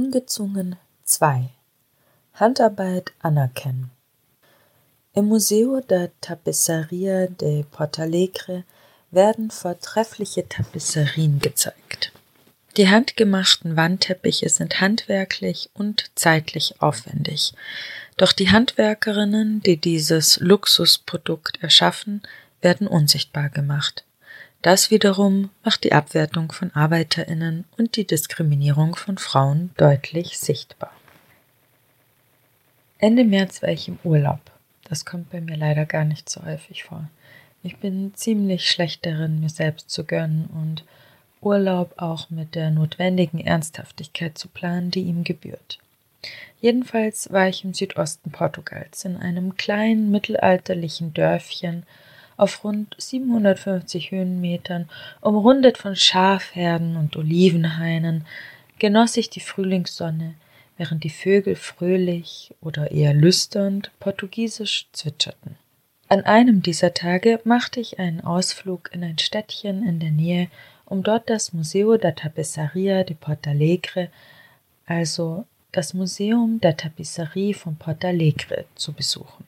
Ungezwungen 0.00 0.76
2 1.06 1.48
Handarbeit 2.34 3.10
anerkennen 3.18 3.90
Im 5.12 5.24
Museo 5.24 5.80
der 5.80 6.12
Tapisseria 6.20 7.26
de 7.26 7.64
Portalegre 7.64 8.62
werden 9.10 9.50
vortreffliche 9.50 10.48
Tapisserien 10.48 11.40
gezeigt. 11.40 12.12
Die 12.76 12.88
handgemachten 12.88 13.74
Wandteppiche 13.74 14.48
sind 14.50 14.80
handwerklich 14.80 15.68
und 15.74 16.12
zeitlich 16.14 16.80
aufwendig. 16.80 17.52
Doch 18.16 18.30
die 18.30 18.52
Handwerkerinnen, 18.52 19.64
die 19.64 19.78
dieses 19.78 20.38
Luxusprodukt 20.38 21.60
erschaffen, 21.60 22.22
werden 22.60 22.86
unsichtbar 22.86 23.48
gemacht. 23.48 24.04
Das 24.62 24.90
wiederum 24.90 25.50
macht 25.64 25.84
die 25.84 25.92
Abwertung 25.92 26.50
von 26.50 26.74
Arbeiterinnen 26.74 27.64
und 27.76 27.94
die 27.94 28.06
Diskriminierung 28.06 28.96
von 28.96 29.16
Frauen 29.16 29.70
deutlich 29.76 30.38
sichtbar. 30.38 30.92
Ende 32.98 33.24
März 33.24 33.62
war 33.62 33.68
ich 33.68 33.86
im 33.86 33.98
Urlaub. 34.02 34.40
Das 34.82 35.04
kommt 35.04 35.30
bei 35.30 35.40
mir 35.40 35.56
leider 35.56 35.86
gar 35.86 36.04
nicht 36.04 36.28
so 36.28 36.44
häufig 36.44 36.82
vor. 36.82 37.08
Ich 37.62 37.76
bin 37.76 38.12
ziemlich 38.14 38.68
schlecht 38.68 39.06
darin, 39.06 39.40
mir 39.40 39.48
selbst 39.48 39.90
zu 39.90 40.04
gönnen 40.04 40.46
und 40.46 40.84
Urlaub 41.40 41.94
auch 41.96 42.30
mit 42.30 42.56
der 42.56 42.70
notwendigen 42.70 43.38
Ernsthaftigkeit 43.38 44.36
zu 44.36 44.48
planen, 44.48 44.90
die 44.90 45.02
ihm 45.02 45.22
gebührt. 45.22 45.78
Jedenfalls 46.60 47.30
war 47.32 47.48
ich 47.48 47.64
im 47.64 47.74
Südosten 47.74 48.32
Portugals 48.32 49.04
in 49.04 49.16
einem 49.16 49.56
kleinen 49.56 50.10
mittelalterlichen 50.10 51.14
Dörfchen 51.14 51.84
auf 52.38 52.64
rund 52.64 52.94
750 52.96 54.10
Höhenmetern, 54.12 54.88
umrundet 55.20 55.76
von 55.76 55.94
Schafherden 55.94 56.96
und 56.96 57.16
Olivenhainen, 57.16 58.24
genoss 58.78 59.16
ich 59.18 59.28
die 59.28 59.40
Frühlingssonne, 59.40 60.34
während 60.78 61.04
die 61.04 61.10
Vögel 61.10 61.56
fröhlich 61.56 62.54
oder 62.62 62.90
eher 62.92 63.12
lüsternd 63.12 63.90
portugiesisch 63.98 64.86
zwitscherten. 64.92 65.56
An 66.08 66.22
einem 66.22 66.62
dieser 66.62 66.94
Tage 66.94 67.40
machte 67.44 67.80
ich 67.80 67.98
einen 67.98 68.22
Ausflug 68.22 68.88
in 68.94 69.04
ein 69.04 69.18
Städtchen 69.18 69.86
in 69.86 70.00
der 70.00 70.12
Nähe, 70.12 70.48
um 70.86 71.02
dort 71.02 71.28
das 71.28 71.52
Museo 71.52 71.98
da 71.98 72.12
Tapisseria 72.12 73.04
de 73.04 73.14
Portalegre, 73.14 74.08
also 74.86 75.44
das 75.72 75.92
Museum 75.92 76.60
der 76.60 76.76
Tapisserie 76.76 77.52
von 77.52 77.76
Portalegre, 77.76 78.64
zu 78.74 78.94
besuchen. 78.94 79.47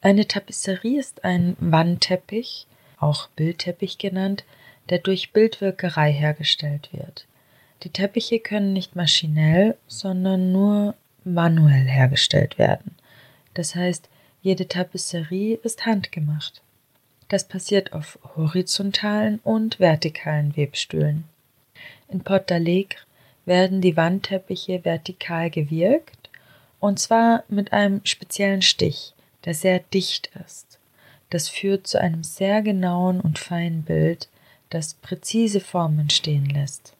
Eine 0.00 0.28
Tapisserie 0.28 1.00
ist 1.00 1.24
ein 1.24 1.56
Wandteppich, 1.58 2.66
auch 2.98 3.28
Bildteppich 3.30 3.98
genannt, 3.98 4.44
der 4.90 4.98
durch 4.98 5.32
Bildwirkerei 5.32 6.12
hergestellt 6.12 6.88
wird. 6.92 7.26
Die 7.82 7.90
Teppiche 7.90 8.38
können 8.38 8.72
nicht 8.72 8.96
maschinell, 8.96 9.76
sondern 9.86 10.52
nur 10.52 10.94
manuell 11.24 11.86
hergestellt 11.86 12.58
werden. 12.58 12.94
Das 13.54 13.74
heißt, 13.74 14.08
jede 14.40 14.68
Tapisserie 14.68 15.58
ist 15.62 15.84
handgemacht. 15.84 16.62
Das 17.28 17.46
passiert 17.46 17.92
auf 17.92 18.18
horizontalen 18.36 19.40
und 19.42 19.80
vertikalen 19.80 20.56
Webstühlen. 20.56 21.24
In 22.08 22.20
Portalegre 22.22 22.98
werden 23.44 23.80
die 23.80 23.96
Wandteppiche 23.96 24.84
vertikal 24.84 25.50
gewirkt, 25.50 26.30
und 26.80 26.98
zwar 26.98 27.42
mit 27.48 27.72
einem 27.72 28.00
speziellen 28.04 28.62
Stich, 28.62 29.12
der 29.44 29.54
sehr 29.54 29.80
dicht 29.80 30.30
ist. 30.46 30.78
Das 31.30 31.48
führt 31.48 31.86
zu 31.86 32.00
einem 32.00 32.24
sehr 32.24 32.62
genauen 32.62 33.20
und 33.20 33.38
feinen 33.38 33.82
Bild, 33.82 34.28
das 34.70 34.94
präzise 34.94 35.60
Formen 35.60 36.00
entstehen 36.00 36.46
lässt. 36.46 36.94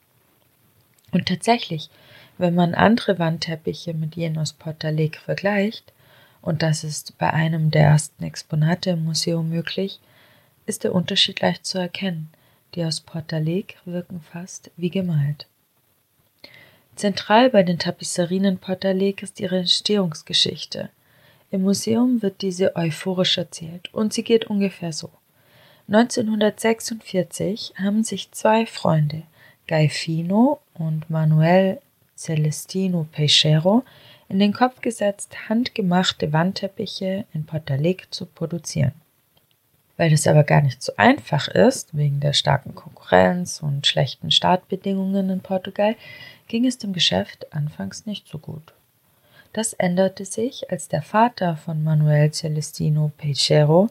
Und 1.12 1.26
tatsächlich, 1.26 1.90
wenn 2.36 2.54
man 2.54 2.74
andere 2.74 3.18
Wandteppiche 3.18 3.94
mit 3.94 4.16
jenen 4.16 4.38
aus 4.38 4.52
Portalegre 4.52 5.20
vergleicht, 5.20 5.92
und 6.40 6.62
das 6.62 6.84
ist 6.84 7.18
bei 7.18 7.32
einem 7.32 7.70
der 7.70 7.82
ersten 7.82 8.22
Exponate 8.24 8.90
im 8.90 9.04
Museum 9.04 9.48
möglich, 9.48 10.00
ist 10.66 10.84
der 10.84 10.94
Unterschied 10.94 11.40
leicht 11.40 11.66
zu 11.66 11.78
erkennen. 11.78 12.30
Die 12.74 12.84
aus 12.84 13.00
Portalegre 13.00 13.78
wirken 13.86 14.20
fast 14.20 14.70
wie 14.76 14.90
gemalt. 14.90 15.46
Zentral 16.94 17.48
bei 17.50 17.62
den 17.62 17.78
Tapisserien 17.78 18.44
in 18.44 18.58
Portalegre 18.58 19.24
ist 19.24 19.40
ihre 19.40 19.58
Entstehungsgeschichte. 19.58 20.90
Im 21.50 21.62
Museum 21.62 22.20
wird 22.20 22.42
diese 22.42 22.76
euphorisch 22.76 23.38
erzählt 23.38 23.92
und 23.94 24.12
sie 24.12 24.22
geht 24.22 24.48
ungefähr 24.48 24.92
so. 24.92 25.10
1946 25.88 27.72
haben 27.76 28.04
sich 28.04 28.30
zwei 28.32 28.66
Freunde, 28.66 29.22
Guy 29.66 29.88
Fino 29.88 30.60
und 30.74 31.08
Manuel 31.08 31.80
Celestino 32.14 33.06
Peixero, 33.12 33.82
in 34.28 34.38
den 34.40 34.52
Kopf 34.52 34.82
gesetzt, 34.82 35.48
handgemachte 35.48 36.34
Wandteppiche 36.34 37.24
in 37.32 37.46
Portalegre 37.46 38.10
zu 38.10 38.26
produzieren. 38.26 38.92
Weil 39.96 40.10
das 40.10 40.26
aber 40.26 40.44
gar 40.44 40.60
nicht 40.60 40.82
so 40.82 40.92
einfach 40.96 41.48
ist, 41.48 41.96
wegen 41.96 42.20
der 42.20 42.34
starken 42.34 42.74
Konkurrenz 42.74 43.62
und 43.62 43.86
schlechten 43.86 44.30
Startbedingungen 44.30 45.30
in 45.30 45.40
Portugal, 45.40 45.96
ging 46.46 46.66
es 46.66 46.76
dem 46.76 46.92
Geschäft 46.92 47.52
anfangs 47.54 48.04
nicht 48.04 48.28
so 48.28 48.38
gut. 48.38 48.74
Das 49.58 49.72
änderte 49.72 50.24
sich, 50.24 50.70
als 50.70 50.86
der 50.86 51.02
Vater 51.02 51.56
von 51.56 51.82
Manuel 51.82 52.30
Celestino 52.30 53.10
Peixero, 53.18 53.88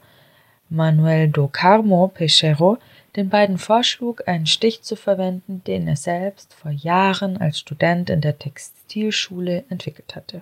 Manuel 0.70 1.28
do 1.28 1.50
Carmo 1.50 2.08
Peixero, 2.08 2.78
den 3.18 3.28
beiden 3.28 3.58
vorschlug, 3.58 4.26
einen 4.30 4.46
Stich 4.46 4.84
zu 4.84 4.96
verwenden, 4.96 5.62
den 5.68 5.90
er 5.90 5.98
selbst 5.98 6.54
vor 6.54 6.72
Jahren 6.72 7.36
als 7.36 7.60
Student 7.60 8.10
in 8.10 8.22
der 8.22 8.40
Textilschule 8.40 9.66
entwickelt 9.68 10.16
hatte. 10.16 10.42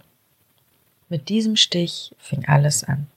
Mit 1.09 1.27
diesem 1.29 1.55
Stich 1.55 2.13
fing 2.19 2.45
alles 2.45 2.83
an. 2.83 3.07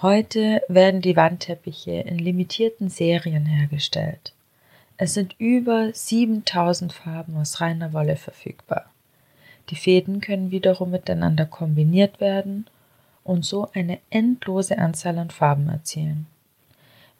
Heute 0.00 0.62
werden 0.68 1.02
die 1.02 1.16
Wandteppiche 1.16 2.00
in 2.00 2.18
limitierten 2.18 2.88
Serien 2.88 3.44
hergestellt. 3.44 4.32
Es 4.96 5.12
sind 5.12 5.34
über 5.38 5.92
7000 5.92 6.94
Farben 6.94 7.36
aus 7.36 7.60
reiner 7.60 7.92
Wolle 7.92 8.16
verfügbar. 8.16 8.86
Die 9.70 9.76
Fäden 9.76 10.20
können 10.20 10.50
wiederum 10.50 10.90
miteinander 10.90 11.46
kombiniert 11.46 12.20
werden 12.20 12.66
und 13.22 13.44
so 13.44 13.68
eine 13.72 14.00
endlose 14.10 14.78
Anzahl 14.78 15.16
an 15.18 15.30
Farben 15.30 15.68
erzielen. 15.68 16.26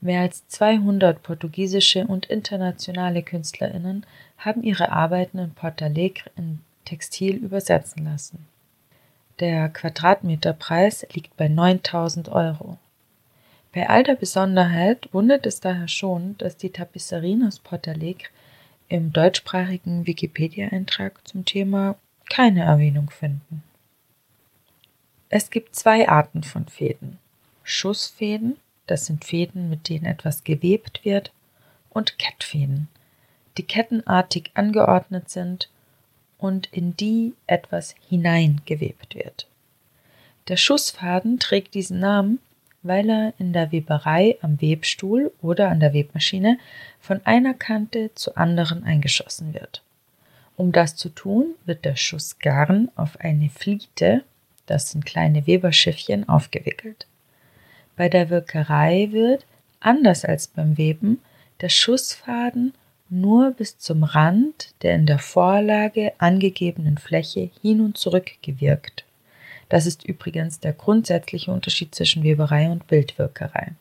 Mehr 0.01 0.23
als 0.23 0.49
200 0.49 1.23
portugiesische 1.23 2.07
und 2.07 2.27
internationale 2.27 3.23
KünstlerInnen 3.23 4.05
haben 4.39 4.63
ihre 4.63 4.91
Arbeiten 4.91 5.39
in 5.39 5.53
Portalegre 5.53 6.31
in 6.37 6.61
Textil 6.87 7.37
übersetzen 7.37 8.05
lassen. 8.05 8.47
Der 9.39 9.69
Quadratmeterpreis 9.69 11.07
liegt 11.13 11.37
bei 11.37 11.49
9000 11.49 12.31
Euro. 12.31 12.79
Bei 13.73 13.89
all 13.89 14.03
der 14.03 14.17
Besonderheit 14.17 15.09
wundert 15.13 15.47
es 15.47 15.61
daher 15.61 15.87
schon, 15.87 16.37
dass 16.39 16.57
die 16.57 16.71
Tapisserien 16.71 17.47
aus 17.47 17.61
Portalegre 17.61 18.29
im 18.89 19.13
deutschsprachigen 19.13 20.07
Wikipedia-Eintrag 20.07 21.27
zum 21.29 21.45
Thema 21.45 21.95
keine 22.31 22.63
Erwähnung 22.63 23.11
finden. 23.11 23.63
Es 25.29 25.51
gibt 25.51 25.77
zwei 25.77 26.09
Arten 26.09 26.43
von 26.43 26.67
Fäden. 26.67 27.19
Schussfäden, 27.63 28.57
das 28.87 29.07
sind 29.07 29.25
Fäden, 29.25 29.69
mit 29.69 29.89
denen 29.89 30.07
etwas 30.07 30.43
gewebt 30.45 31.05
wird, 31.05 31.33
und 31.91 32.19
Kettfäden, 32.19 32.89
die 33.59 33.65
kettenartig 33.65 34.51
angeordnet 34.55 35.29
sind 35.29 35.69
und 36.39 36.69
in 36.73 36.97
die 36.97 37.35
etwas 37.47 37.95
hineingewebt 38.09 39.15
wird. 39.15 39.47
Der 40.49 40.57
Schussfaden 40.57 41.39
trägt 41.39 41.75
diesen 41.75 42.01
Namen, 42.01 42.41
weil 42.83 43.11
er 43.11 43.35
in 43.39 43.53
der 43.53 43.73
Weberei 43.73 44.39
am 44.41 44.61
Webstuhl 44.61 45.33
oder 45.43 45.69
an 45.69 45.81
der 45.81 45.93
Webmaschine 45.93 46.59
von 46.99 47.21
einer 47.25 47.55
Kante 47.55 48.11
zur 48.15 48.39
anderen 48.39 48.85
eingeschossen 48.85 49.53
wird. 49.53 49.83
Um 50.61 50.73
das 50.73 50.95
zu 50.95 51.09
tun, 51.09 51.55
wird 51.65 51.87
der 51.87 51.97
Schuss 51.97 52.39
Garn 52.39 52.91
auf 52.95 53.19
eine 53.19 53.49
Fliete, 53.49 54.25
das 54.67 54.91
sind 54.91 55.07
kleine 55.07 55.47
Weberschiffchen, 55.47 56.29
aufgewickelt. 56.29 57.07
Bei 57.97 58.11
der 58.11 58.29
Wirkerei 58.29 59.09
wird, 59.11 59.47
anders 59.81 60.27
als 60.27 60.49
beim 60.49 60.77
Weben, 60.77 61.23
der 61.63 61.71
Schussfaden 61.71 62.75
nur 63.09 63.53
bis 63.53 63.79
zum 63.79 64.05
Rand 64.05 64.75
der 64.83 64.97
in 64.97 65.07
der 65.07 65.19
Vorlage 65.19 66.13
angegebenen 66.19 66.99
Fläche 66.99 67.49
hin 67.63 67.81
und 67.81 67.97
zurück 67.97 68.31
gewirkt. 68.43 69.07
Das 69.71 69.87
ist 69.87 70.05
übrigens 70.05 70.61
der 70.61 70.75
grundsätzliche 70.75 71.53
Unterschied 71.53 71.95
zwischen 71.95 72.23
Weberei 72.23 72.69
und 72.69 72.87
Bildwirkerei. 72.87 73.73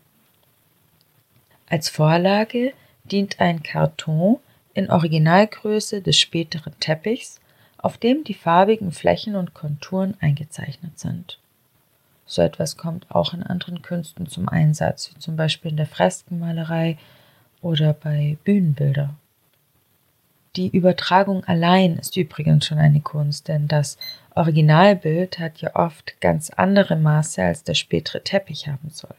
Als 1.68 1.90
Vorlage 1.90 2.72
dient 3.04 3.42
ein 3.42 3.64
Karton, 3.64 4.40
in 4.74 4.90
Originalgröße 4.90 6.02
des 6.02 6.20
späteren 6.20 6.74
Teppichs, 6.80 7.40
auf 7.78 7.98
dem 7.98 8.24
die 8.24 8.34
farbigen 8.34 8.92
Flächen 8.92 9.36
und 9.36 9.54
Konturen 9.54 10.16
eingezeichnet 10.20 11.00
sind. 11.00 11.40
So 12.26 12.42
etwas 12.42 12.78
kommt 12.78 13.10
auch 13.10 13.34
in 13.34 13.42
anderen 13.42 13.82
Künsten 13.82 14.28
zum 14.28 14.48
Einsatz, 14.48 15.12
wie 15.12 15.20
zum 15.20 15.36
Beispiel 15.36 15.72
in 15.72 15.78
der 15.78 15.88
Freskenmalerei 15.88 16.98
oder 17.62 17.94
bei 17.94 18.38
Bühnenbilder. 18.44 19.16
Die 20.56 20.68
Übertragung 20.68 21.44
allein 21.46 21.98
ist 21.98 22.18
übrigens 22.18 22.66
schon 22.66 22.80
eine 22.80 23.02
Kunst, 23.02 23.48
denn 23.48 23.68
das 23.68 23.98
Originalbild 24.36 25.40
hat 25.40 25.60
ja 25.60 25.76
oft 25.76 26.20
ganz 26.22 26.50
andere 26.50 26.96
Maße, 26.96 27.42
als 27.42 27.64
der 27.64 27.76
spätere 27.76 28.24
Teppich 28.24 28.68
haben 28.68 28.90
soll. 28.90 29.16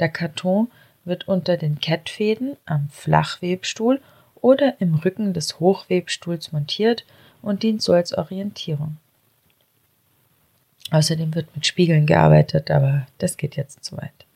Der 0.00 0.08
Karton 0.08 0.70
wird 1.04 1.28
unter 1.28 1.56
den 1.56 1.80
Kettfäden 1.80 2.56
am 2.66 2.88
Flachwebstuhl 2.90 4.00
oder 4.42 4.74
im 4.80 4.96
Rücken 4.96 5.32
des 5.32 5.58
Hochwebstuhls 5.58 6.52
montiert 6.52 7.06
und 7.40 7.62
dient 7.62 7.80
so 7.80 7.94
als 7.94 8.12
Orientierung. 8.12 8.98
Außerdem 10.90 11.34
wird 11.34 11.54
mit 11.54 11.66
Spiegeln 11.66 12.04
gearbeitet, 12.04 12.70
aber 12.70 13.06
das 13.16 13.38
geht 13.38 13.56
jetzt 13.56 13.82
zu 13.82 13.96
weit. 13.96 14.26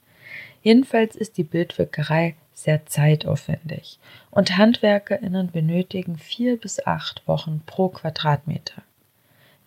Jedenfalls 0.63 1.15
ist 1.15 1.37
die 1.37 1.45
Bildwirkerei 1.45 2.35
sehr 2.55 2.87
zeitaufwendig 2.87 3.99
und 4.31 4.57
HandwerkerInnen 4.57 5.51
benötigen 5.51 6.17
vier 6.17 6.57
bis 6.57 6.85
acht 6.87 7.27
Wochen 7.29 7.63
pro 7.67 7.89
Quadratmeter. 7.89 8.83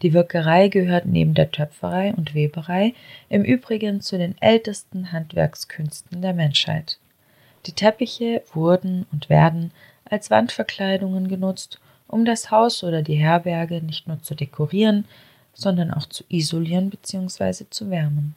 Die 0.01 0.13
Wirkerei 0.13 0.69
gehört 0.69 1.05
neben 1.05 1.35
der 1.35 1.51
Töpferei 1.51 2.13
und 2.15 2.33
Weberei 2.33 2.93
im 3.27 3.43
Übrigen 3.43 4.01
zu 4.01 4.17
den 4.17 4.35
ältesten 4.41 5.11
Handwerkskünsten 5.11 6.21
der 6.21 6.33
Menschheit. 6.33 6.97
Die 7.65 7.73
Teppiche 7.73 8.41
wurden 8.53 9.05
und 9.11 9.29
werden 9.29 9.71
als 10.09 10.29
Wandverkleidungen 10.29 11.27
genutzt, 11.27 11.79
um 12.07 12.25
das 12.25 12.51
Haus 12.51 12.83
oder 12.83 13.01
die 13.01 13.15
Herberge 13.15 13.81
nicht 13.81 14.07
nur 14.07 14.21
zu 14.21 14.35
dekorieren, 14.35 15.05
sondern 15.53 15.91
auch 15.91 16.07
zu 16.07 16.23
isolieren 16.29 16.89
bzw. 16.89 17.65
zu 17.69 17.89
wärmen. 17.89 18.35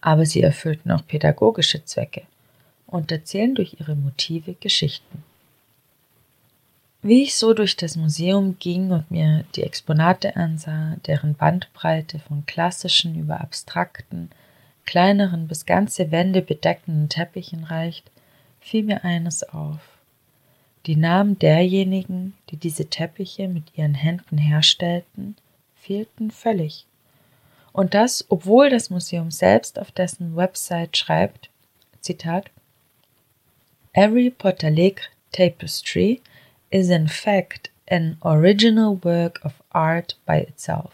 Aber 0.00 0.24
sie 0.24 0.42
erfüllten 0.42 0.90
auch 0.90 1.06
pädagogische 1.06 1.84
Zwecke 1.84 2.22
und 2.86 3.10
erzählen 3.10 3.54
durch 3.54 3.76
ihre 3.80 3.96
Motive 3.96 4.54
Geschichten. 4.54 5.24
Wie 7.02 7.22
ich 7.22 7.36
so 7.36 7.54
durch 7.54 7.76
das 7.76 7.96
Museum 7.96 8.58
ging 8.58 8.90
und 8.90 9.10
mir 9.10 9.44
die 9.54 9.62
Exponate 9.62 10.34
ansah, 10.36 10.96
deren 11.06 11.34
Bandbreite 11.34 12.18
von 12.18 12.46
klassischen 12.46 13.14
über 13.14 13.40
abstrakten, 13.40 14.30
kleineren 14.86 15.46
bis 15.46 15.66
ganze 15.66 16.10
Wände 16.10 16.42
bedeckenden 16.42 17.08
Teppichen 17.08 17.64
reicht, 17.64 18.10
fiel 18.60 18.84
mir 18.84 19.04
eines 19.04 19.44
auf. 19.44 19.95
Die 20.86 20.96
Namen 20.96 21.36
derjenigen, 21.38 22.34
die 22.50 22.56
diese 22.56 22.88
Teppiche 22.88 23.48
mit 23.48 23.76
ihren 23.76 23.94
Händen 23.94 24.38
herstellten, 24.38 25.36
fehlten 25.74 26.30
völlig. 26.30 26.86
Und 27.72 27.92
das, 27.92 28.24
obwohl 28.28 28.70
das 28.70 28.88
Museum 28.88 29.32
selbst 29.32 29.80
auf 29.80 29.90
dessen 29.90 30.36
Website 30.36 30.96
schreibt, 30.96 31.50
Zitat, 32.00 32.50
Every 33.94 34.30
Portalegre 34.30 35.08
tapestry 35.32 36.22
is 36.70 36.88
in 36.88 37.08
fact 37.08 37.70
an 37.90 38.16
original 38.20 38.98
work 39.02 39.40
of 39.44 39.54
art 39.70 40.16
by 40.24 40.38
itself, 40.38 40.92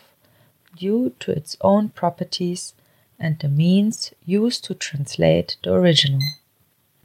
due 0.74 1.10
to 1.18 1.32
its 1.32 1.58
own 1.60 1.90
properties 1.90 2.74
and 3.18 3.40
the 3.42 3.48
means 3.48 4.14
used 4.26 4.64
to 4.64 4.74
translate 4.74 5.58
the 5.62 5.70
original. 5.70 6.20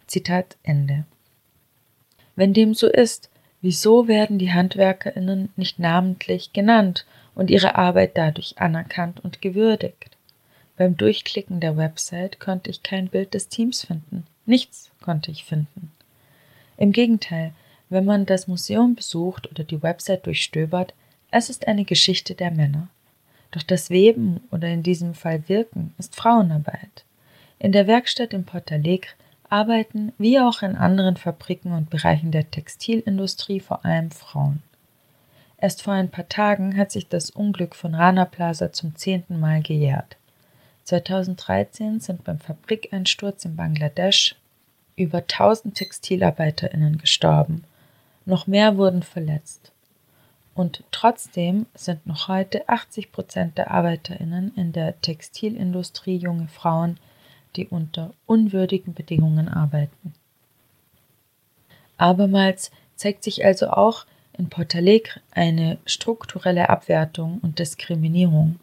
Zitat 0.07 0.55
Ende. 0.63 1.05
Wenn 2.37 2.53
dem 2.53 2.75
so 2.75 2.87
ist, 2.87 3.29
wieso 3.61 4.07
werden 4.07 4.37
die 4.37 4.53
HandwerkerInnen 4.53 5.49
nicht 5.57 5.79
namentlich 5.79 6.53
genannt 6.53 7.05
und 7.33 7.49
ihre 7.49 7.75
Arbeit 7.75 8.11
dadurch 8.15 8.59
anerkannt 8.59 9.19
und 9.23 9.41
gewürdigt? 9.41 10.15
Beim 10.77 10.95
Durchklicken 10.95 11.59
der 11.59 11.75
Website 11.75 12.39
konnte 12.39 12.69
ich 12.69 12.83
kein 12.83 13.07
Bild 13.07 13.33
des 13.33 13.49
Teams 13.49 13.83
finden. 13.83 14.27
Nichts 14.45 14.91
konnte 15.01 15.31
ich 15.31 15.43
finden. 15.43 15.91
Im 16.77 16.91
Gegenteil, 16.91 17.53
wenn 17.89 18.05
man 18.05 18.27
das 18.27 18.47
Museum 18.47 18.93
besucht 18.93 19.49
oder 19.49 19.63
die 19.63 19.81
Website 19.81 20.27
durchstöbert, 20.27 20.93
es 21.31 21.49
ist 21.49 21.67
eine 21.67 21.85
Geschichte 21.85 22.35
der 22.35 22.51
Männer. 22.51 22.87
Doch 23.49 23.63
das 23.63 23.89
Weben 23.89 24.41
oder 24.51 24.67
in 24.67 24.83
diesem 24.83 25.15
Fall 25.15 25.49
Wirken 25.49 25.95
ist 25.97 26.15
Frauenarbeit. 26.15 27.03
In 27.57 27.71
der 27.71 27.87
Werkstatt 27.87 28.33
in 28.33 28.43
Portalegre 28.43 29.09
arbeiten, 29.49 30.13
wie 30.17 30.39
auch 30.39 30.61
in 30.61 30.75
anderen 30.75 31.17
Fabriken 31.17 31.73
und 31.73 31.89
Bereichen 31.89 32.31
der 32.31 32.49
Textilindustrie, 32.49 33.59
vor 33.59 33.85
allem 33.85 34.11
Frauen. 34.11 34.61
Erst 35.57 35.81
vor 35.81 35.93
ein 35.93 36.09
paar 36.09 36.29
Tagen 36.29 36.77
hat 36.77 36.91
sich 36.91 37.07
das 37.07 37.31
Unglück 37.31 37.75
von 37.75 37.95
Rana 37.95 38.25
Plaza 38.25 38.71
zum 38.71 38.95
zehnten 38.95 39.39
Mal 39.39 39.61
gejährt. 39.61 40.17
2013 40.83 41.99
sind 41.99 42.23
beim 42.23 42.39
Fabrikeinsturz 42.39 43.43
in 43.45 43.55
Bangladesch 43.55 44.35
über 44.95 45.19
1000 45.19 45.75
TextilarbeiterInnen 45.75 46.97
gestorben. 46.97 47.63
Noch 48.25 48.47
mehr 48.47 48.77
wurden 48.77 49.03
verletzt. 49.03 49.71
Und 50.53 50.83
trotzdem 50.91 51.67
sind 51.75 52.05
noch 52.07 52.27
heute 52.27 52.67
80 52.67 53.11
Prozent 53.11 53.57
der 53.57 53.71
ArbeiterInnen 53.71 54.53
in 54.55 54.73
der 54.73 54.99
Textilindustrie 55.01 56.17
junge 56.17 56.47
Frauen, 56.47 56.99
die 57.55 57.67
unter 57.67 58.13
unwürdigen 58.25 58.93
Bedingungen 58.93 59.49
arbeiten. 59.49 60.13
Abermals 61.97 62.71
zeigt 62.95 63.23
sich 63.23 63.45
also 63.45 63.69
auch 63.69 64.05
in 64.37 64.49
Portalegre 64.49 65.19
eine 65.31 65.79
strukturelle 65.85 66.69
Abwertung 66.69 67.39
und 67.41 67.59
Diskriminierung. 67.59 68.59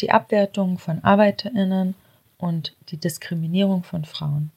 Die 0.00 0.10
Abwertung 0.10 0.78
von 0.78 1.02
ArbeiterInnen 1.04 1.94
und 2.36 2.74
die 2.88 2.96
Diskriminierung 2.96 3.84
von 3.84 4.04
Frauen. 4.04 4.50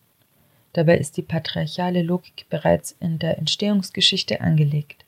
Dabei 0.74 0.98
ist 0.98 1.18
die 1.18 1.22
patriarchale 1.22 2.02
Logik 2.02 2.46
bereits 2.50 2.96
in 3.00 3.20
der 3.20 3.38
Entstehungsgeschichte 3.38 4.42
angelegt. 4.42 5.06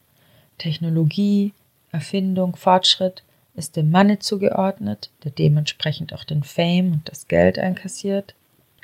Technologie, 0.58 1.54
Erfindung, 1.92 2.56
Fortschritt 2.56 3.24
ist 3.56 3.76
dem 3.76 3.92
Manne 3.92 4.20
zugeordnet, 4.20 5.10
der 5.24 5.32
dementsprechend 5.32 6.14
auch 6.14 6.24
den 6.24 6.44
Fame 6.44 6.94
und 6.94 7.10
das 7.10 7.28
Geld 7.28 7.60
einkassiert. 7.60 8.34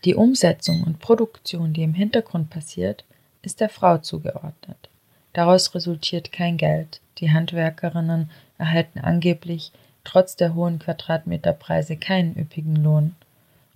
Die 0.06 0.16
Umsetzung 0.16 0.83
und 0.83 1.00
Produktion, 1.00 1.74
die 1.74 1.83
im 1.83 1.94
Hintergrund 1.94 2.50
passiert, 2.50 3.04
ist 3.42 3.60
der 3.60 3.69
Frau 3.69 3.98
zugeordnet. 3.98 4.89
Daraus 5.33 5.74
resultiert 5.74 6.31
kein 6.31 6.57
Geld. 6.57 7.01
Die 7.19 7.31
Handwerkerinnen 7.31 8.30
erhalten 8.57 9.00
angeblich 9.00 9.71
trotz 10.04 10.36
der 10.36 10.56
hohen 10.56 10.80
Quadratmeterpreise 10.80 11.98
keinen 11.98 12.36
üppigen 12.36 12.75
Lohn 12.75 13.15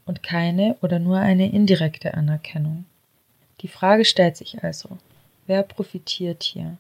und 0.05 0.23
keine 0.23 0.75
oder 0.81 0.99
nur 0.99 1.17
eine 1.17 1.51
indirekte 1.51 2.13
Anerkennung. 2.13 2.85
Die 3.61 3.67
Frage 3.67 4.05
stellt 4.05 4.37
sich 4.37 4.63
also, 4.63 4.97
wer 5.47 5.63
profitiert 5.63 6.43
hier? 6.43 6.77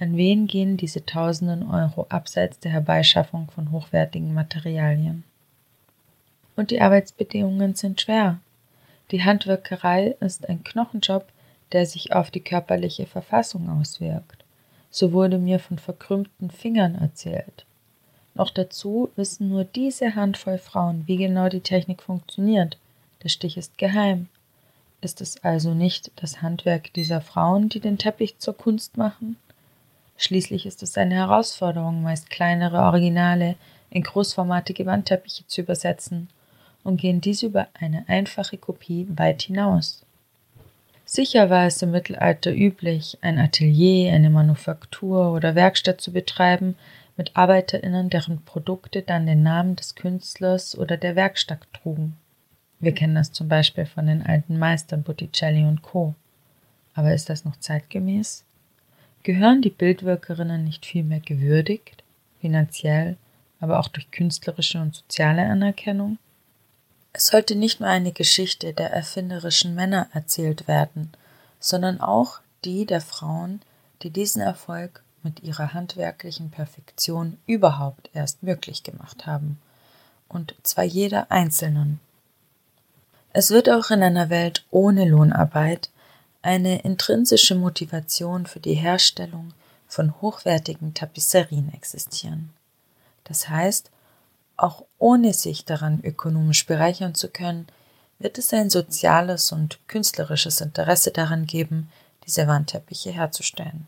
An 0.00 0.16
wen 0.16 0.46
gehen 0.46 0.78
diese 0.78 1.04
tausenden 1.04 1.62
Euro 1.62 2.06
abseits 2.08 2.58
der 2.58 2.72
Herbeischaffung 2.72 3.50
von 3.50 3.70
hochwertigen 3.70 4.32
Materialien? 4.32 5.24
Und 6.56 6.70
die 6.70 6.80
Arbeitsbedingungen 6.80 7.74
sind 7.74 8.00
schwer. 8.00 8.38
Die 9.10 9.22
Handwerkerei 9.22 10.16
ist 10.20 10.48
ein 10.48 10.64
Knochenjob, 10.64 11.26
der 11.72 11.84
sich 11.84 12.14
auf 12.14 12.30
die 12.30 12.40
körperliche 12.40 13.04
Verfassung 13.04 13.68
auswirkt. 13.68 14.42
So 14.90 15.12
wurde 15.12 15.36
mir 15.36 15.58
von 15.58 15.78
verkrümmten 15.78 16.50
Fingern 16.50 16.94
erzählt. 16.94 17.66
Noch 18.34 18.48
dazu 18.48 19.10
wissen 19.16 19.50
nur 19.50 19.64
diese 19.64 20.14
Handvoll 20.14 20.56
Frauen, 20.56 21.02
wie 21.08 21.18
genau 21.18 21.50
die 21.50 21.60
Technik 21.60 22.02
funktioniert. 22.02 22.78
Der 23.22 23.28
Stich 23.28 23.58
ist 23.58 23.76
geheim. 23.76 24.28
Ist 25.02 25.20
es 25.20 25.44
also 25.44 25.74
nicht 25.74 26.10
das 26.16 26.40
Handwerk 26.40 26.90
dieser 26.94 27.20
Frauen, 27.20 27.68
die 27.68 27.80
den 27.80 27.98
Teppich 27.98 28.38
zur 28.38 28.56
Kunst 28.56 28.96
machen? 28.96 29.36
Schließlich 30.20 30.66
ist 30.66 30.82
es 30.82 30.98
eine 30.98 31.14
Herausforderung, 31.14 32.02
meist 32.02 32.28
kleinere 32.28 32.82
Originale 32.82 33.56
in 33.88 34.02
großformatige 34.02 34.84
Wandteppiche 34.84 35.46
zu 35.46 35.62
übersetzen 35.62 36.28
und 36.84 36.98
gehen 36.98 37.22
diese 37.22 37.46
über 37.46 37.68
eine 37.72 38.04
einfache 38.06 38.58
Kopie 38.58 39.06
weit 39.16 39.40
hinaus. 39.40 40.04
Sicher 41.06 41.48
war 41.48 41.64
es 41.64 41.80
im 41.80 41.92
Mittelalter 41.92 42.52
üblich, 42.52 43.16
ein 43.22 43.38
Atelier, 43.38 44.12
eine 44.12 44.28
Manufaktur 44.28 45.32
oder 45.32 45.54
Werkstatt 45.54 46.02
zu 46.02 46.12
betreiben 46.12 46.76
mit 47.16 47.34
Arbeiterinnen, 47.34 48.10
deren 48.10 48.44
Produkte 48.44 49.00
dann 49.00 49.24
den 49.24 49.42
Namen 49.42 49.74
des 49.74 49.94
Künstlers 49.94 50.76
oder 50.76 50.98
der 50.98 51.16
Werkstatt 51.16 51.66
trugen. 51.72 52.14
Wir 52.78 52.92
kennen 52.92 53.14
das 53.14 53.32
zum 53.32 53.48
Beispiel 53.48 53.86
von 53.86 54.06
den 54.06 54.22
alten 54.26 54.58
Meistern 54.58 55.02
Botticelli 55.02 55.64
und 55.64 55.80
Co. 55.80 56.14
Aber 56.92 57.14
ist 57.14 57.30
das 57.30 57.46
noch 57.46 57.56
zeitgemäß? 57.56 58.44
Gehören 59.22 59.60
die 59.60 59.70
Bildwirkerinnen 59.70 60.64
nicht 60.64 60.86
vielmehr 60.86 61.20
gewürdigt, 61.20 62.02
finanziell, 62.40 63.16
aber 63.60 63.78
auch 63.78 63.88
durch 63.88 64.10
künstlerische 64.10 64.80
und 64.80 64.94
soziale 64.94 65.42
Anerkennung? 65.42 66.18
Es 67.12 67.26
sollte 67.26 67.54
nicht 67.54 67.80
nur 67.80 67.88
eine 67.88 68.12
Geschichte 68.12 68.72
der 68.72 68.92
erfinderischen 68.92 69.74
Männer 69.74 70.08
erzählt 70.14 70.68
werden, 70.68 71.10
sondern 71.58 72.00
auch 72.00 72.40
die 72.64 72.86
der 72.86 73.00
Frauen, 73.00 73.60
die 74.02 74.10
diesen 74.10 74.40
Erfolg 74.40 75.02
mit 75.22 75.40
ihrer 75.42 75.74
handwerklichen 75.74 76.50
Perfektion 76.50 77.36
überhaupt 77.46 78.08
erst 78.14 78.42
möglich 78.42 78.82
gemacht 78.84 79.26
haben, 79.26 79.60
und 80.28 80.54
zwar 80.62 80.84
jeder 80.84 81.30
Einzelnen. 81.30 82.00
Es 83.32 83.50
wird 83.50 83.68
auch 83.68 83.90
in 83.90 84.02
einer 84.02 84.30
Welt 84.30 84.64
ohne 84.70 85.06
Lohnarbeit 85.08 85.89
eine 86.42 86.80
intrinsische 86.82 87.54
Motivation 87.54 88.46
für 88.46 88.60
die 88.60 88.74
Herstellung 88.74 89.52
von 89.86 90.20
hochwertigen 90.20 90.94
Tapisserien 90.94 91.72
existieren. 91.72 92.50
Das 93.24 93.48
heißt, 93.48 93.90
auch 94.56 94.84
ohne 94.98 95.32
sich 95.34 95.64
daran 95.64 96.00
ökonomisch 96.02 96.66
bereichern 96.66 97.14
zu 97.14 97.28
können, 97.28 97.66
wird 98.18 98.38
es 98.38 98.52
ein 98.52 98.70
soziales 98.70 99.52
und 99.52 99.78
künstlerisches 99.88 100.60
Interesse 100.60 101.10
daran 101.10 101.46
geben, 101.46 101.90
diese 102.26 102.46
Wandteppiche 102.46 103.10
herzustellen. 103.10 103.86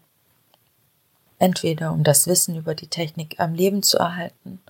Entweder 1.38 1.92
um 1.92 2.02
das 2.04 2.26
Wissen 2.26 2.56
über 2.56 2.74
die 2.74 2.86
Technik 2.86 3.38
am 3.38 3.54
Leben 3.54 3.82
zu 3.82 3.98
erhalten 3.98 4.60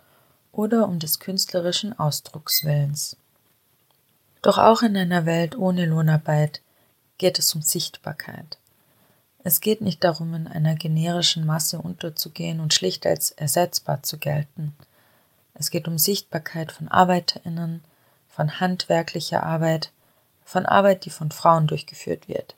oder 0.53 0.89
um 0.89 0.99
des 0.99 1.21
künstlerischen 1.21 1.99
Ausdruckswillens. 1.99 3.17
Doch 4.43 4.59
auch 4.59 4.83
in 4.83 4.97
einer 4.97 5.25
Welt 5.25 5.57
ohne 5.57 5.87
Lohnarbeit 5.87 6.61
geht 7.23 7.39
es 7.39 7.55
um 7.55 7.63
Sichtbarkeit. 7.63 8.59
Es 9.45 9.61
geht 9.61 9.81
nicht 9.81 10.03
darum, 10.03 10.35
in 10.35 10.49
einer 10.49 10.75
generischen 10.75 11.47
Masse 11.47 11.79
unterzugehen 11.79 12.59
und 12.59 12.75
schlicht 12.75 13.07
als 13.07 13.31
ersetzbar 13.31 14.03
zu 14.03 14.19
gelten. 14.19 14.75
Es 15.55 15.71
geht 15.71 15.87
um 15.87 15.99
Sichtbarkeit 15.99 16.73
von 16.73 16.89
Arbeiterinnen, 16.89 17.85
von 18.29 18.59
handwerklicher 18.59 19.45
Arbeit, 19.45 19.93
von 20.45 20.67
Arbeit, 20.67 21.05
die 21.05 21.11
von 21.11 21.31
Frauen 21.31 21.69
durchgeführt 21.69 22.27
wird, 22.27 22.57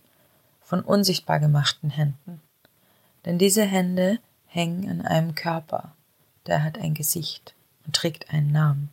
von 0.62 0.80
unsichtbar 0.80 1.40
gemachten 1.40 1.90
Händen. 1.90 2.40
Denn 3.26 3.36
diese 3.36 3.64
Hände 3.64 4.18
hängen 4.46 4.88
an 4.88 5.02
einem 5.02 5.34
Körper, 5.34 5.92
der 6.46 6.64
hat 6.64 6.78
ein 6.78 6.94
Gesicht 6.94 7.52
und 7.84 7.94
trägt 7.94 8.32
einen 8.32 8.50
Namen. 8.50 8.88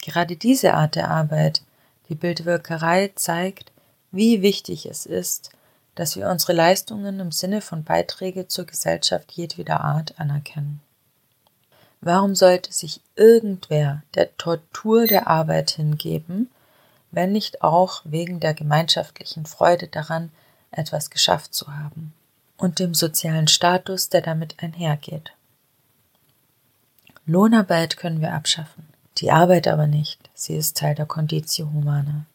Gerade 0.00 0.36
diese 0.36 0.72
Art 0.72 0.94
der 0.94 1.10
Arbeit, 1.10 1.60
die 2.08 2.14
Bildwirkerei, 2.14 3.12
zeigt, 3.14 3.73
wie 4.14 4.42
wichtig 4.42 4.86
es 4.86 5.06
ist, 5.06 5.50
dass 5.94 6.16
wir 6.16 6.28
unsere 6.28 6.52
Leistungen 6.52 7.20
im 7.20 7.32
Sinne 7.32 7.60
von 7.60 7.84
Beiträge 7.84 8.48
zur 8.48 8.64
Gesellschaft 8.64 9.32
jedweder 9.32 9.80
Art 9.80 10.18
anerkennen. 10.18 10.80
Warum 12.00 12.34
sollte 12.34 12.72
sich 12.72 13.00
irgendwer 13.16 14.02
der 14.14 14.36
Tortur 14.36 15.06
der 15.06 15.26
Arbeit 15.26 15.70
hingeben, 15.70 16.50
wenn 17.10 17.32
nicht 17.32 17.62
auch 17.62 18.02
wegen 18.04 18.40
der 18.40 18.54
gemeinschaftlichen 18.54 19.46
Freude 19.46 19.88
daran, 19.88 20.30
etwas 20.70 21.10
geschafft 21.10 21.54
zu 21.54 21.74
haben 21.74 22.12
und 22.56 22.78
dem 22.78 22.92
sozialen 22.92 23.48
Status, 23.48 24.10
der 24.10 24.20
damit 24.20 24.62
einhergeht? 24.62 25.32
Lohnarbeit 27.26 27.96
können 27.96 28.20
wir 28.20 28.34
abschaffen, 28.34 28.86
die 29.18 29.30
Arbeit 29.30 29.66
aber 29.66 29.86
nicht, 29.86 30.18
sie 30.34 30.56
ist 30.56 30.76
Teil 30.76 30.94
der 30.94 31.06
Conditio 31.06 31.70
Humana. 31.72 32.26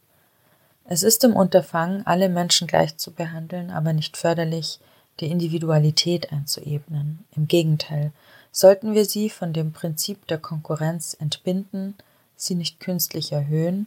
Es 0.92 1.04
ist 1.04 1.24
im 1.24 1.36
Unterfangen, 1.36 2.08
alle 2.08 2.30
Menschen 2.30 2.66
gleich 2.66 2.98
zu 2.98 3.12
behandeln, 3.12 3.70
aber 3.70 3.94
nicht 3.94 4.18
förderlich, 4.18 4.80
die 5.20 5.30
Individualität 5.30 6.32
einzuebnen. 6.32 7.26
Im 7.36 7.48
Gegenteil, 7.48 8.12
sollten 8.52 8.96
wir 8.96 9.06
sie 9.06 9.30
von 9.30 9.54
dem 9.54 9.72
Prinzip 9.72 10.26
der 10.26 10.40
Konkurrenz 10.40 11.16
entbinden, 11.20 11.94
sie 12.36 12.56
nicht 12.56 12.80
künstlich 12.80 13.32
erhöhen 13.32 13.86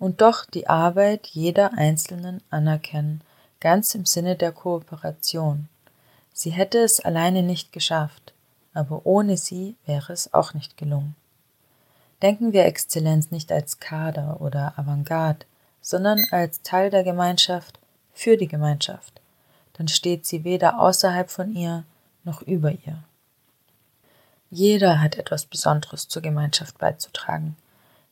und 0.00 0.22
doch 0.22 0.44
die 0.44 0.66
Arbeit 0.66 1.28
jeder 1.28 1.78
Einzelnen 1.78 2.42
anerkennen, 2.50 3.20
ganz 3.60 3.94
im 3.94 4.04
Sinne 4.04 4.34
der 4.34 4.50
Kooperation. 4.50 5.68
Sie 6.32 6.50
hätte 6.50 6.78
es 6.78 6.98
alleine 6.98 7.44
nicht 7.44 7.72
geschafft, 7.72 8.32
aber 8.74 9.06
ohne 9.06 9.36
sie 9.36 9.76
wäre 9.86 10.12
es 10.12 10.34
auch 10.34 10.52
nicht 10.52 10.76
gelungen. 10.76 11.14
Denken 12.22 12.52
wir 12.52 12.64
Exzellenz 12.64 13.30
nicht 13.30 13.52
als 13.52 13.78
Kader 13.78 14.40
oder 14.40 14.76
Avantgarde, 14.76 15.46
sondern 15.80 16.26
als 16.30 16.62
Teil 16.62 16.90
der 16.90 17.04
Gemeinschaft 17.04 17.78
für 18.12 18.36
die 18.36 18.48
Gemeinschaft, 18.48 19.20
dann 19.74 19.88
steht 19.88 20.26
sie 20.26 20.44
weder 20.44 20.80
außerhalb 20.80 21.30
von 21.30 21.54
ihr 21.54 21.84
noch 22.24 22.42
über 22.42 22.70
ihr. 22.70 23.02
Jeder 24.50 25.00
hat 25.00 25.16
etwas 25.16 25.46
Besonderes 25.46 26.08
zur 26.08 26.22
Gemeinschaft 26.22 26.78
beizutragen. 26.78 27.56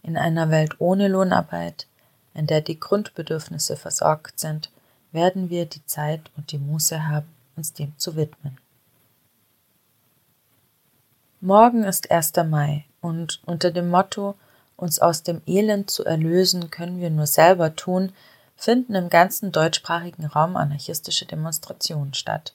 In 0.03 0.17
einer 0.17 0.51
Welt 0.51 0.77
ohne 0.79 1.09
Lohnarbeit, 1.09 1.87
in 2.33 2.47
der 2.47 2.61
die 2.61 2.79
Grundbedürfnisse 2.79 3.77
versorgt 3.77 4.39
sind, 4.39 4.71
werden 5.11 5.51
wir 5.51 5.67
die 5.67 5.85
Zeit 5.87 6.31
und 6.37 6.53
die 6.53 6.59
Muße 6.59 7.09
haben, 7.09 7.29
uns 7.57 7.73
dem 7.73 7.93
zu 7.99 8.15
widmen. 8.15 8.57
Morgen 11.41 11.85
ist 11.85 12.11
1. 12.11 12.33
Mai 12.49 12.85
und 13.01 13.41
unter 13.45 13.71
dem 13.71 13.91
Motto 13.91 14.37
uns 14.79 14.99
aus 14.99 15.23
dem 15.23 15.43
Elend 15.47 15.91
zu 15.91 16.05
erlösen, 16.05 16.71
können 16.71 17.01
wir 17.01 17.11
nur 17.11 17.27
selber 17.27 17.77
tun, 17.77 18.13
finden 18.57 18.95
im 18.95 19.11
ganzen 19.11 19.53
deutschsprachigen 19.53 20.25
Raum 20.25 20.57
anarchistische 20.57 21.27
Demonstrationen 21.27 22.15
statt. 22.15 22.55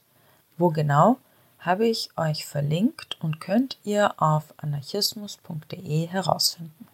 Wo 0.58 0.70
genau? 0.70 1.18
habe 1.60 1.88
ich 1.88 2.10
euch 2.18 2.46
verlinkt 2.46 3.18
und 3.22 3.40
könnt 3.40 3.78
ihr 3.86 4.22
auf 4.22 4.54
anarchismus.de 4.58 6.08
herausfinden. 6.08 6.88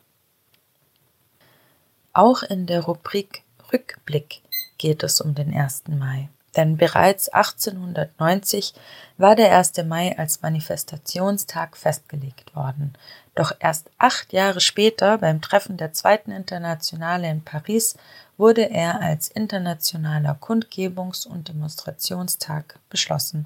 Auch 2.13 2.43
in 2.43 2.67
der 2.67 2.81
Rubrik 2.81 3.41
Rückblick 3.73 4.41
geht 4.77 5.03
es 5.03 5.21
um 5.21 5.33
den 5.33 5.53
1. 5.53 5.83
Mai. 5.87 6.29
Denn 6.55 6.77
bereits 6.77 7.29
1890 7.29 8.73
war 9.17 9.35
der 9.35 9.55
1. 9.55 9.83
Mai 9.85 10.17
als 10.17 10.41
Manifestationstag 10.41 11.77
festgelegt 11.77 12.55
worden. 12.55 12.93
Doch 13.35 13.53
erst 13.59 13.89
acht 13.97 14.33
Jahre 14.33 14.59
später, 14.59 15.19
beim 15.19 15.41
Treffen 15.41 15.77
der 15.77 15.93
Zweiten 15.93 16.31
Internationale 16.31 17.29
in 17.29 17.43
Paris, 17.43 17.95
wurde 18.37 18.69
er 18.69 19.01
als 19.01 19.27
internationaler 19.27 20.37
Kundgebungs- 20.41 21.27
und 21.27 21.49
Demonstrationstag 21.49 22.79
beschlossen. 22.89 23.45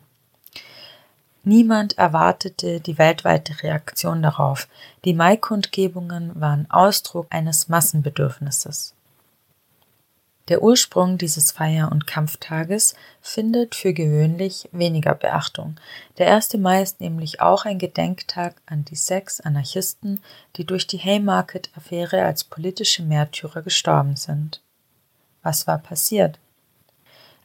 Niemand 1.43 1.97
erwartete 1.97 2.79
die 2.79 2.97
weltweite 2.97 3.61
Reaktion 3.63 4.21
darauf. 4.21 4.67
Die 5.03 5.13
Maikundgebungen 5.13 6.31
waren 6.39 6.71
Ausdruck 6.71 7.27
eines 7.31 7.67
Massenbedürfnisses. 7.67 8.93
Der 10.49 10.61
Ursprung 10.61 11.17
dieses 11.17 11.53
Feier- 11.53 11.89
und 11.89 12.05
Kampftages 12.05 12.95
findet 13.21 13.75
für 13.75 13.93
gewöhnlich 13.93 14.67
weniger 14.73 15.15
Beachtung. 15.15 15.77
Der 16.17 16.33
1. 16.33 16.55
Mai 16.55 16.81
ist 16.81 16.99
nämlich 16.99 17.39
auch 17.39 17.63
ein 17.63 17.79
Gedenktag 17.79 18.55
an 18.65 18.83
die 18.83 18.97
sechs 18.97 19.39
Anarchisten, 19.39 20.21
die 20.57 20.65
durch 20.65 20.85
die 20.85 20.97
Haymarket-Affäre 20.97 22.23
als 22.23 22.43
politische 22.43 23.03
Märtyrer 23.03 23.61
gestorben 23.61 24.17
sind. 24.17 24.61
Was 25.43 25.65
war 25.65 25.77
passiert? 25.77 26.39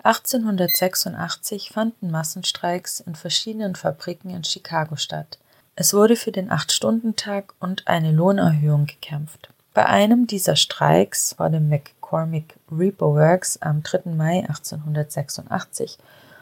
1886 0.02 1.71
fanden 1.71 2.11
Massenstreiks 2.11 2.99
in 3.00 3.14
verschiedenen 3.14 3.76
Fabriken 3.76 4.31
in 4.31 4.43
Chicago 4.43 4.97
statt. 4.97 5.38
Es 5.76 5.95
wurde 5.95 6.17
für 6.17 6.33
den 6.33 6.50
Acht-Stunden-Tag 6.50 7.55
und 7.61 7.87
eine 7.87 8.11
Lohnerhöhung 8.11 8.87
gekämpft. 8.87 9.50
Bei 9.75 9.87
einem 9.87 10.26
dieser 10.26 10.57
Streiks 10.57 11.35
vor 11.37 11.50
dem 11.50 11.69
McCormick 12.09 12.57
Reaper 12.73 13.15
Works 13.15 13.61
am 13.61 13.83
3. 13.83 14.12
Mai 14.12 14.41
1886 14.41 15.99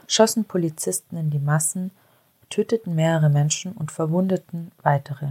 schossen 0.07 0.45
Polizisten 0.45 1.17
in 1.17 1.31
die 1.31 1.41
Massen, 1.41 1.91
töteten 2.51 2.95
mehrere 2.95 3.31
Menschen 3.31 3.73
und 3.73 3.91
verwundeten 3.91 4.71
weitere. 4.83 5.31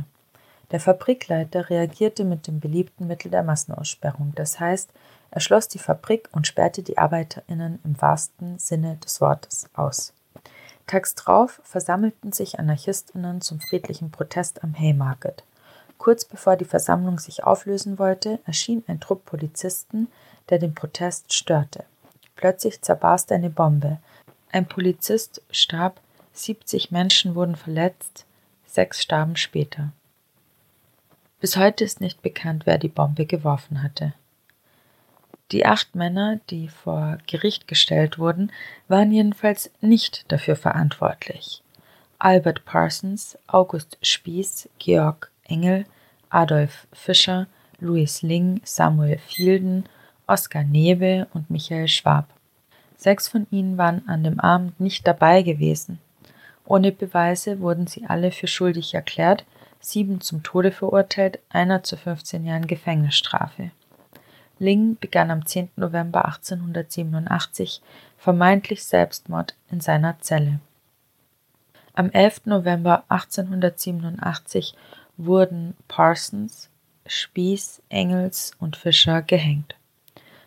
Der 0.71 0.81
Fabrikleiter 0.81 1.69
reagierte 1.69 2.25
mit 2.25 2.47
dem 2.47 2.59
beliebten 2.59 3.07
Mittel 3.07 3.31
der 3.31 3.43
Massenaussperrung, 3.43 4.33
das 4.35 4.59
heißt, 4.59 4.89
er 5.31 5.39
schloss 5.39 5.69
die 5.69 5.79
Fabrik 5.79 6.27
und 6.33 6.47
sperrte 6.47 6.83
die 6.83 6.97
ArbeiterInnen 6.97 7.79
im 7.85 8.01
wahrsten 8.01 8.59
Sinne 8.59 8.97
des 8.97 9.21
Wortes 9.21 9.69
aus. 9.73 10.11
Tags 10.85 11.15
drauf 11.15 11.61
versammelten 11.63 12.33
sich 12.33 12.59
AnarchistInnen 12.59 13.39
zum 13.39 13.61
friedlichen 13.61 14.11
Protest 14.11 14.63
am 14.65 14.77
Haymarket. 14.77 15.45
Kurz 15.97 16.25
bevor 16.25 16.55
die 16.55 16.65
Versammlung 16.65 17.19
sich 17.19 17.43
auflösen 17.43 17.97
wollte, 17.97 18.39
erschien 18.45 18.83
ein 18.87 18.99
Trupp 18.99 19.25
Polizisten, 19.25 20.07
der 20.49 20.59
den 20.59 20.75
Protest 20.75 21.33
störte. 21.33 21.83
Plötzlich 22.35 22.81
zerbarste 22.81 23.35
eine 23.35 23.49
Bombe. 23.49 23.99
Ein 24.51 24.67
Polizist 24.67 25.41
starb, 25.49 25.99
70 26.33 26.91
Menschen 26.91 27.33
wurden 27.35 27.55
verletzt, 27.55 28.25
sechs 28.65 29.01
starben 29.01 29.35
später. 29.37 29.91
Bis 31.39 31.57
heute 31.57 31.83
ist 31.83 32.01
nicht 32.01 32.21
bekannt, 32.21 32.65
wer 32.65 32.77
die 32.77 32.89
Bombe 32.89 33.25
geworfen 33.25 33.81
hatte. 33.81 34.13
Die 35.51 35.65
acht 35.65 35.95
Männer, 35.95 36.39
die 36.49 36.69
vor 36.69 37.19
Gericht 37.27 37.67
gestellt 37.67 38.17
wurden, 38.17 38.51
waren 38.87 39.11
jedenfalls 39.11 39.69
nicht 39.79 40.29
dafür 40.31 40.55
verantwortlich. 40.55 41.61
Albert 42.17 42.65
Parsons, 42.65 43.37
August 43.47 43.97
Spieß, 44.01 44.69
Georg 44.79 45.29
Engel, 45.45 45.85
Adolf 46.29 46.87
Fischer, 46.93 47.47
Louis 47.79 48.21
Ling, 48.21 48.61
Samuel 48.63 49.17
Fielden, 49.19 49.85
Oskar 50.27 50.63
Nebe 50.63 51.27
und 51.33 51.49
Michael 51.49 51.87
Schwab. 51.87 52.27
Sechs 52.97 53.27
von 53.27 53.47
ihnen 53.51 53.77
waren 53.77 54.07
an 54.07 54.23
dem 54.23 54.39
Abend 54.39 54.79
nicht 54.79 55.05
dabei 55.05 55.41
gewesen. 55.41 55.99
Ohne 56.65 56.91
Beweise 56.91 57.59
wurden 57.59 57.87
sie 57.87 58.05
alle 58.07 58.31
für 58.31 58.47
schuldig 58.47 58.93
erklärt, 58.93 59.45
sieben 59.79 60.21
zum 60.21 60.41
Tode 60.41 60.71
verurteilt, 60.71 61.39
einer 61.49 61.83
zu 61.83 61.95
15 61.97 62.45
Jahren 62.45 62.65
Gefängnisstrafe. 62.65 63.71
Ling 64.57 64.97
begann 64.99 65.31
am 65.31 65.45
10. 65.45 65.69
November 65.75 66.25
1887 66.25 67.81
vermeintlich 68.17 68.83
Selbstmord 68.83 69.53
in 69.69 69.81
seiner 69.81 70.19
Zelle. 70.19 70.59
Am 71.93 72.09
11. 72.09 72.45
November 72.45 73.03
1887 73.09 74.75
wurden 75.17 75.75
Parsons, 75.87 76.69
Spieß, 77.07 77.81
Engels 77.89 78.51
und 78.59 78.75
Fischer 78.75 79.21
gehängt. 79.21 79.75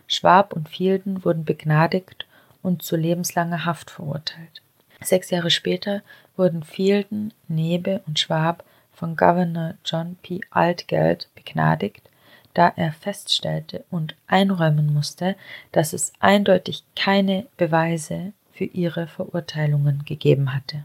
Schwab 0.07 0.53
und 0.53 0.69
Fielden 0.69 1.25
wurden 1.25 1.45
begnadigt 1.45 2.27
und 2.63 2.83
zu 2.83 2.97
lebenslanger 2.97 3.65
Haft 3.65 3.91
verurteilt. 3.91 4.63
Sechs 5.01 5.31
Jahre 5.31 5.51
später 5.51 6.03
wurden 6.37 6.63
Fielden, 6.65 7.33
Nebe 7.47 8.03
und 8.07 8.19
Schwab 8.19 8.65
von 8.93 9.17
Governor 9.17 9.75
John 9.85 10.17
P. 10.23 10.41
Altgeld 10.51 11.29
begnadigt, 11.35 12.09
da 12.55 12.73
er 12.75 12.93
feststellte 12.93 13.85
und 13.91 14.17
einräumen 14.27 14.93
musste, 14.93 15.37
dass 15.71 15.93
es 15.93 16.13
eindeutig 16.19 16.83
keine 16.97 17.47
Beweise 17.57 18.33
für 18.53 18.65
ihre 18.65 19.07
Verurteilungen 19.07 20.05
gegeben 20.05 20.53
hatte. 20.53 20.85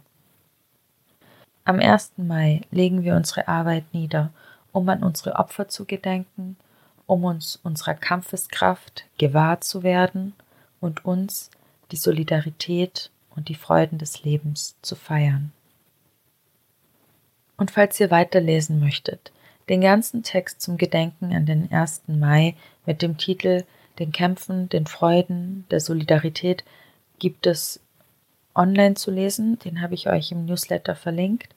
Am 1.65 1.79
1. 1.79 2.13
Mai 2.17 2.61
legen 2.71 3.03
wir 3.03 3.15
unsere 3.15 3.47
Arbeit 3.47 3.85
nieder, 3.93 4.31
um 4.73 4.89
an 4.89 5.01
unsere 5.01 5.35
Opfer 5.35 5.69
zu 5.69 5.85
gedenken, 5.85 6.57
um 7.05 7.23
uns 7.23 7.57
unserer 7.63 7.93
Kampfeskraft 7.93 9.05
gewahr 9.17 9.61
zu 9.61 9.81
werden 9.81 10.33
und 10.81 11.05
uns 11.05 11.49
die 11.91 11.95
Solidarität 11.95 13.11
und 13.35 13.47
die 13.47 13.55
Freuden 13.55 13.97
des 13.97 14.23
Lebens 14.23 14.75
zu 14.81 14.95
feiern. 14.95 15.53
Und 17.55 17.71
falls 17.71 17.97
ihr 17.99 18.11
weiterlesen 18.11 18.81
möchtet, 18.81 19.31
den 19.69 19.79
ganzen 19.79 20.23
Text 20.23 20.61
zum 20.61 20.77
Gedenken 20.77 21.33
an 21.33 21.45
den 21.45 21.71
1. 21.71 22.03
Mai 22.07 22.55
mit 22.85 23.01
dem 23.01 23.17
Titel 23.17 23.63
Den 23.99 24.11
Kämpfen, 24.11 24.67
den 24.67 24.85
Freuden, 24.85 25.65
der 25.71 25.79
Solidarität 25.79 26.65
gibt 27.19 27.47
es 27.47 27.79
online 28.55 28.95
zu 28.95 29.11
lesen. 29.11 29.59
Den 29.59 29.81
habe 29.81 29.93
ich 29.93 30.07
euch 30.07 30.31
im 30.31 30.45
Newsletter 30.45 30.95
verlinkt. 30.95 31.53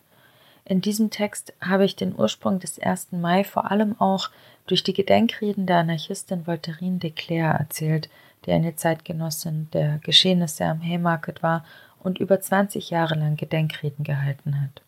In 0.64 0.80
diesem 0.80 1.10
Text 1.10 1.52
habe 1.60 1.84
ich 1.84 1.94
den 1.96 2.18
Ursprung 2.18 2.58
des 2.58 2.78
1. 2.78 3.12
Mai 3.12 3.44
vor 3.44 3.70
allem 3.70 4.00
auch 4.00 4.30
durch 4.66 4.82
die 4.82 4.94
Gedenkreden 4.94 5.66
der 5.66 5.78
Anarchistin 5.78 6.46
Voltairine 6.46 6.98
de 6.98 7.10
Clerc 7.10 7.60
erzählt, 7.60 8.08
die 8.44 8.52
eine 8.52 8.74
Zeitgenossin 8.74 9.68
der 9.72 9.98
Geschehnisse 9.98 10.64
am 10.64 10.82
Haymarket 10.82 11.42
war 11.42 11.64
und 12.00 12.18
über 12.18 12.40
20 12.40 12.90
Jahre 12.90 13.14
lang 13.14 13.36
Gedenkreden 13.36 14.04
gehalten 14.04 14.60
hat. 14.60 14.82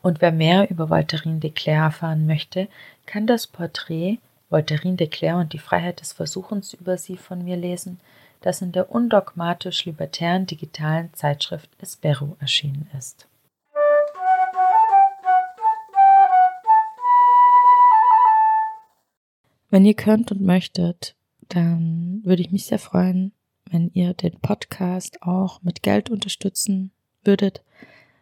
Und 0.00 0.20
wer 0.20 0.32
mehr 0.32 0.70
über 0.70 0.90
Voltairine 0.90 1.40
de 1.40 1.50
Clerc 1.50 1.92
erfahren 1.92 2.26
möchte, 2.26 2.68
kann 3.06 3.26
das 3.26 3.46
Porträt 3.46 4.18
Voltairine 4.50 4.96
de 4.96 5.06
Clerc 5.06 5.36
und 5.36 5.52
die 5.52 5.58
Freiheit 5.58 6.00
des 6.00 6.12
Versuchens 6.12 6.74
über 6.74 6.96
sie 6.96 7.16
von 7.16 7.44
mir 7.44 7.56
lesen, 7.56 8.00
das 8.44 8.60
in 8.60 8.72
der 8.72 8.90
undogmatisch 8.90 9.86
libertären 9.86 10.44
digitalen 10.46 11.14
Zeitschrift 11.14 11.70
Espero 11.80 12.36
erschienen 12.40 12.90
ist. 12.96 13.26
Wenn 19.70 19.86
ihr 19.86 19.94
könnt 19.94 20.30
und 20.30 20.42
möchtet, 20.42 21.16
dann 21.48 22.20
würde 22.22 22.42
ich 22.42 22.52
mich 22.52 22.66
sehr 22.66 22.78
freuen, 22.78 23.32
wenn 23.70 23.90
ihr 23.94 24.12
den 24.12 24.38
Podcast 24.40 25.22
auch 25.22 25.62
mit 25.62 25.82
Geld 25.82 26.10
unterstützen 26.10 26.92
würdet. 27.24 27.62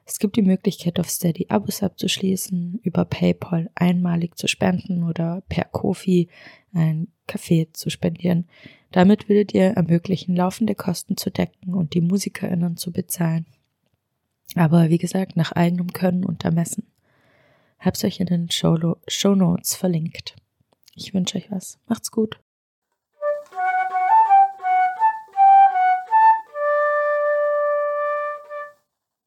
Es 0.04 0.18
gibt 0.18 0.36
die 0.36 0.42
Möglichkeit, 0.42 0.98
auf 0.98 1.08
Steady 1.08 1.46
Abos 1.48 1.82
abzuschließen, 1.82 2.80
über 2.82 3.04
PayPal 3.04 3.70
einmalig 3.74 4.36
zu 4.36 4.48
spenden 4.48 5.04
oder 5.04 5.42
per 5.48 5.64
Kofi 5.64 6.28
ein 6.72 7.08
Kaffee 7.26 7.68
zu 7.72 7.88
spendieren. 7.88 8.48
Damit 8.90 9.28
würdet 9.28 9.54
ihr 9.54 9.68
ermöglichen, 9.68 10.34
laufende 10.34 10.74
Kosten 10.74 11.16
zu 11.16 11.30
decken 11.30 11.74
und 11.74 11.94
die 11.94 12.00
MusikerInnen 12.00 12.76
zu 12.76 12.92
bezahlen. 12.92 13.46
Aber 14.54 14.90
wie 14.90 14.98
gesagt, 14.98 15.36
nach 15.36 15.52
eigenem 15.52 15.92
Können 15.92 16.24
und 16.24 16.44
Ermessen. 16.44 16.86
Hab's 17.78 18.04
euch 18.04 18.20
in 18.20 18.26
den 18.26 18.50
Show 18.50 18.76
Notes 19.34 19.74
verlinkt. 19.74 20.36
Ich 20.94 21.14
wünsche 21.14 21.38
euch 21.38 21.50
was. 21.50 21.78
Macht's 21.86 22.10
gut. 22.10 22.38